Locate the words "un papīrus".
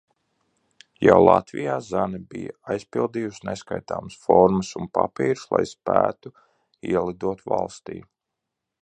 4.83-5.47